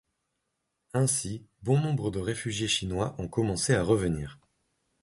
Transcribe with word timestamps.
Ainsi, 0.93 1.45
bon 1.61 1.79
nombre 1.79 2.09
de 2.09 2.17
réfugiés 2.17 2.67
Chinois 2.67 3.13
ont 3.19 3.27
commencé 3.27 3.75
à 3.75 3.83
revenir. 3.83 4.39